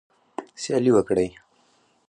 [0.61, 1.29] سیالي وکړئ